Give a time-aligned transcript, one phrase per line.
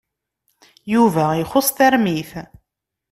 [0.93, 2.31] Yuba ixuṣ tarmit.